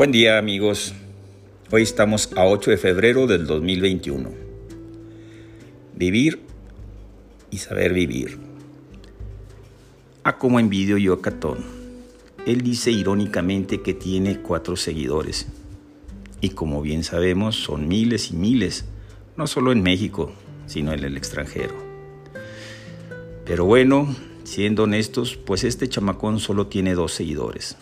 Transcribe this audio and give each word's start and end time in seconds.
Buen 0.00 0.12
día 0.12 0.38
amigos. 0.38 0.94
Hoy 1.70 1.82
estamos 1.82 2.30
a 2.34 2.46
8 2.46 2.70
de 2.70 2.78
febrero 2.78 3.26
del 3.26 3.46
2021. 3.46 4.30
Vivir 5.94 6.40
y 7.50 7.58
saber 7.58 7.92
vivir. 7.92 8.38
A 10.24 10.38
como 10.38 10.58
envidio 10.58 10.96
yo 10.96 11.12
a 11.12 11.20
Catón. 11.20 11.58
Él 12.46 12.62
dice 12.62 12.90
irónicamente 12.90 13.82
que 13.82 13.92
tiene 13.92 14.40
cuatro 14.40 14.74
seguidores. 14.74 15.48
Y 16.40 16.48
como 16.48 16.80
bien 16.80 17.04
sabemos, 17.04 17.56
son 17.56 17.86
miles 17.86 18.30
y 18.30 18.36
miles, 18.36 18.86
no 19.36 19.46
solo 19.46 19.70
en 19.70 19.82
México, 19.82 20.32
sino 20.64 20.94
en 20.94 21.04
el 21.04 21.18
extranjero. 21.18 21.74
Pero 23.44 23.66
bueno, 23.66 24.16
siendo 24.44 24.84
honestos, 24.84 25.36
pues 25.36 25.62
este 25.62 25.90
chamacón 25.90 26.40
solo 26.40 26.68
tiene 26.68 26.94
dos 26.94 27.12
seguidores 27.12 27.76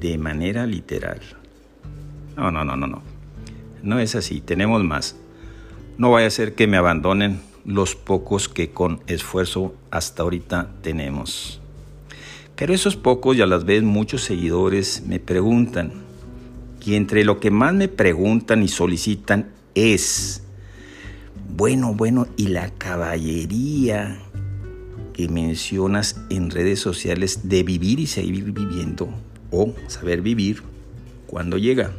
de 0.00 0.18
manera 0.18 0.66
literal. 0.66 1.20
No, 2.36 2.50
no, 2.50 2.64
no, 2.64 2.76
no, 2.76 2.86
no. 2.86 3.02
No 3.82 3.98
es 3.98 4.14
así, 4.14 4.40
tenemos 4.40 4.82
más. 4.82 5.16
No 5.98 6.10
vaya 6.10 6.26
a 6.26 6.30
ser 6.30 6.54
que 6.54 6.66
me 6.66 6.76
abandonen 6.76 7.40
los 7.64 7.94
pocos 7.94 8.48
que 8.48 8.70
con 8.70 9.00
esfuerzo 9.06 9.74
hasta 9.90 10.22
ahorita 10.22 10.70
tenemos. 10.82 11.60
Pero 12.56 12.72
esos 12.72 12.96
pocos 12.96 13.36
y 13.36 13.42
a 13.42 13.46
las 13.46 13.64
veces 13.64 13.84
muchos 13.84 14.22
seguidores 14.22 15.02
me 15.06 15.18
preguntan, 15.18 15.92
y 16.84 16.94
entre 16.96 17.24
lo 17.24 17.40
que 17.40 17.50
más 17.50 17.72
me 17.74 17.88
preguntan 17.88 18.62
y 18.62 18.68
solicitan 18.68 19.50
es, 19.74 20.42
bueno, 21.56 21.94
bueno, 21.94 22.26
¿y 22.36 22.48
la 22.48 22.70
caballería 22.70 24.18
que 25.14 25.28
mencionas 25.28 26.20
en 26.28 26.50
redes 26.50 26.80
sociales 26.80 27.48
de 27.48 27.62
vivir 27.62 28.00
y 28.00 28.06
seguir 28.06 28.52
viviendo? 28.52 29.08
O 29.54 29.74
saber 29.86 30.20
vivir 30.20 30.62
cuando 31.26 31.56
llega. 31.58 31.92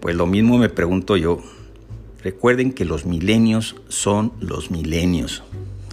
Pues 0.00 0.16
lo 0.16 0.26
mismo 0.26 0.58
me 0.58 0.68
pregunto 0.68 1.16
yo. 1.16 1.40
Recuerden 2.22 2.72
que 2.72 2.84
los 2.84 3.06
milenios 3.06 3.76
son 3.88 4.32
los 4.40 4.70
milenios. 4.70 5.42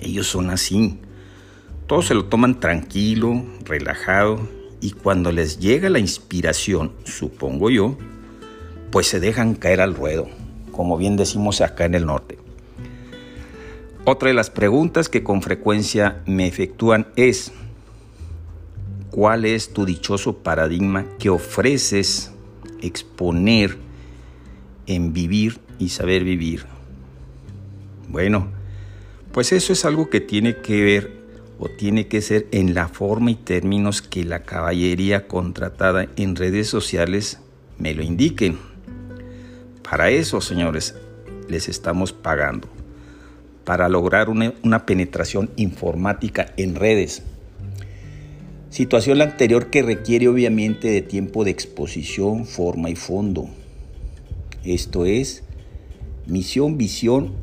Ellos 0.01 0.27
son 0.27 0.49
así. 0.49 0.99
Todos 1.87 2.07
se 2.07 2.13
lo 2.13 2.25
toman 2.25 2.59
tranquilo, 2.59 3.45
relajado 3.63 4.39
y 4.81 4.91
cuando 4.91 5.31
les 5.31 5.59
llega 5.59 5.89
la 5.89 5.99
inspiración, 5.99 6.91
supongo 7.03 7.69
yo, 7.69 7.97
pues 8.91 9.07
se 9.07 9.19
dejan 9.19 9.55
caer 9.55 9.81
al 9.81 9.95
ruedo, 9.95 10.27
como 10.71 10.97
bien 10.97 11.15
decimos 11.17 11.61
acá 11.61 11.85
en 11.85 11.95
el 11.95 12.05
norte. 12.05 12.37
Otra 14.05 14.29
de 14.29 14.35
las 14.35 14.49
preguntas 14.49 15.09
que 15.09 15.23
con 15.23 15.41
frecuencia 15.41 16.21
me 16.25 16.47
efectúan 16.47 17.07
es, 17.15 17.51
cuál 19.17 19.45
es 19.45 19.73
tu 19.73 19.83
dichoso 19.83 20.43
paradigma 20.43 21.07
que 21.17 21.31
ofreces 21.31 22.31
exponer 22.83 23.75
en 24.85 25.11
vivir 25.11 25.59
y 25.79 25.89
saber 25.89 26.23
vivir. 26.23 26.65
Bueno, 28.09 28.49
pues 29.31 29.53
eso 29.53 29.73
es 29.73 29.85
algo 29.85 30.11
que 30.11 30.21
tiene 30.21 30.57
que 30.57 30.83
ver 30.83 31.17
o 31.57 31.67
tiene 31.67 32.07
que 32.07 32.21
ser 32.21 32.45
en 32.51 32.75
la 32.75 32.89
forma 32.89 33.31
y 33.31 33.35
términos 33.35 34.03
que 34.03 34.23
la 34.23 34.43
caballería 34.43 35.27
contratada 35.27 36.05
en 36.15 36.35
redes 36.35 36.67
sociales 36.67 37.39
me 37.79 37.95
lo 37.95 38.03
indiquen. 38.03 38.59
Para 39.81 40.11
eso, 40.11 40.41
señores, 40.41 40.93
les 41.49 41.69
estamos 41.69 42.13
pagando. 42.13 42.67
Para 43.65 43.89
lograr 43.89 44.29
una, 44.29 44.53
una 44.61 44.85
penetración 44.85 45.49
informática 45.55 46.53
en 46.55 46.75
redes 46.75 47.23
Situación 48.77 49.23
anterior 49.23 49.71
que 49.71 49.81
requiere 49.81 50.27
obviamente 50.27 50.87
de 50.87 51.01
tiempo 51.01 51.43
de 51.43 51.49
exposición, 51.49 52.45
forma 52.45 52.91
y 52.91 52.95
fondo. 52.95 53.49
Esto 54.63 55.03
es 55.07 55.41
misión, 56.27 56.77
visión 56.77 57.33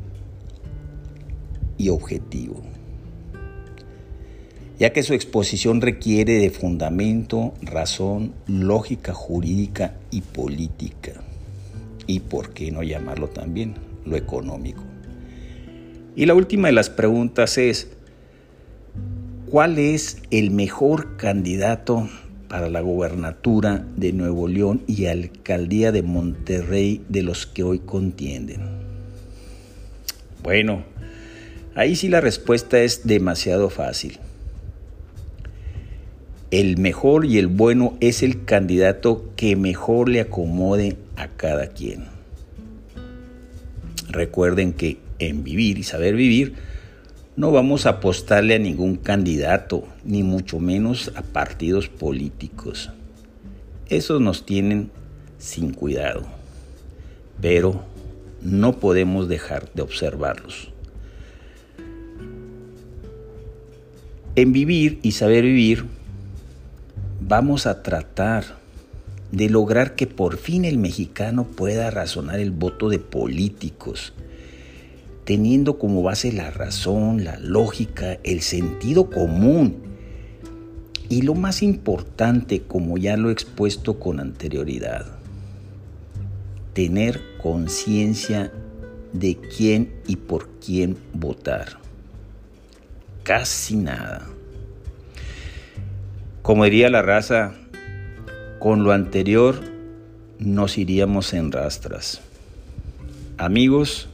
y 1.77 1.89
objetivo. 1.89 2.63
Ya 4.79 4.93
que 4.93 5.03
su 5.03 5.13
exposición 5.13 5.81
requiere 5.81 6.35
de 6.35 6.51
fundamento, 6.51 7.53
razón, 7.61 8.31
lógica 8.47 9.13
jurídica 9.13 9.97
y 10.11 10.21
política. 10.21 11.21
Y 12.07 12.21
por 12.21 12.53
qué 12.53 12.71
no 12.71 12.81
llamarlo 12.81 13.27
también 13.27 13.73
lo 14.05 14.15
económico. 14.15 14.85
Y 16.15 16.27
la 16.27 16.33
última 16.33 16.69
de 16.69 16.73
las 16.75 16.89
preguntas 16.89 17.57
es, 17.57 17.89
¿Cuál 19.49 19.77
es 19.77 20.17
el 20.31 20.49
mejor 20.49 21.17
candidato 21.17 22.09
para 22.47 22.67
la 22.67 22.81
gobernatura 22.81 23.85
de 23.95 24.11
Nuevo 24.11 24.47
León 24.47 24.81
y 24.87 25.05
alcaldía 25.05 25.91
de 25.91 26.01
Monterrey 26.01 27.03
de 27.09 27.21
los 27.21 27.45
que 27.45 27.61
hoy 27.61 27.77
contienden? 27.77 28.61
Bueno, 30.41 30.83
ahí 31.75 31.95
sí 31.95 32.09
la 32.09 32.21
respuesta 32.21 32.79
es 32.79 33.05
demasiado 33.05 33.69
fácil. 33.69 34.17
El 36.49 36.77
mejor 36.77 37.25
y 37.25 37.37
el 37.37 37.47
bueno 37.47 37.97
es 37.99 38.23
el 38.23 38.45
candidato 38.45 39.29
que 39.35 39.55
mejor 39.55 40.09
le 40.09 40.21
acomode 40.21 40.97
a 41.17 41.27
cada 41.27 41.67
quien. 41.67 42.05
Recuerden 44.09 44.73
que 44.73 44.97
en 45.19 45.43
vivir 45.43 45.77
y 45.77 45.83
saber 45.83 46.15
vivir, 46.15 46.55
no 47.35 47.51
vamos 47.51 47.85
a 47.85 47.89
apostarle 47.89 48.55
a 48.55 48.59
ningún 48.59 48.95
candidato, 48.95 49.83
ni 50.05 50.23
mucho 50.23 50.59
menos 50.59 51.11
a 51.15 51.21
partidos 51.21 51.89
políticos. 51.89 52.91
Esos 53.87 54.21
nos 54.21 54.45
tienen 54.45 54.89
sin 55.37 55.73
cuidado, 55.73 56.23
pero 57.41 57.83
no 58.41 58.79
podemos 58.79 59.27
dejar 59.27 59.69
de 59.73 59.81
observarlos. 59.81 60.71
En 64.37 64.53
vivir 64.53 64.99
y 65.01 65.11
saber 65.11 65.43
vivir, 65.43 65.85
vamos 67.19 67.67
a 67.67 67.83
tratar 67.83 68.45
de 69.31 69.49
lograr 69.49 69.95
que 69.95 70.07
por 70.07 70.37
fin 70.37 70.63
el 70.63 70.77
mexicano 70.77 71.45
pueda 71.45 71.91
razonar 71.91 72.39
el 72.39 72.51
voto 72.51 72.89
de 72.89 72.99
políticos 72.99 74.13
teniendo 75.25 75.79
como 75.79 76.03
base 76.03 76.31
la 76.31 76.51
razón, 76.51 77.23
la 77.23 77.37
lógica, 77.39 78.19
el 78.23 78.41
sentido 78.41 79.09
común. 79.09 79.77
Y 81.09 81.23
lo 81.23 81.35
más 81.35 81.61
importante, 81.61 82.61
como 82.61 82.97
ya 82.97 83.17
lo 83.17 83.29
he 83.29 83.33
expuesto 83.33 83.99
con 83.99 84.19
anterioridad, 84.19 85.05
tener 86.73 87.21
conciencia 87.41 88.51
de 89.13 89.37
quién 89.37 89.93
y 90.07 90.15
por 90.15 90.47
quién 90.63 90.97
votar. 91.13 91.79
Casi 93.23 93.75
nada. 93.75 94.27
Como 96.41 96.63
diría 96.65 96.89
la 96.89 97.01
raza, 97.01 97.53
con 98.59 98.83
lo 98.83 98.91
anterior 98.91 99.59
nos 100.37 100.77
iríamos 100.77 101.33
en 101.33 101.51
rastras. 101.51 102.21
Amigos, 103.37 104.09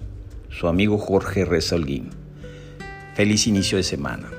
su 0.52 0.68
amigo 0.68 0.98
Jorge 0.98 1.46
Resolguín. 1.46 2.10
Feliz 3.16 3.48
inicio 3.48 3.78
de 3.78 3.84
semana. 3.84 4.30